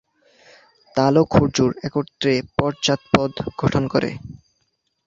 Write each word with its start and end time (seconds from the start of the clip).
তাল 0.95 1.13
ও 1.17 1.33
খর্জুর 1.33 1.71
একত্রে 1.87 2.33
পশ্চাৎপদ 2.57 3.31
গঠন 3.61 3.83
করে। 3.93 4.09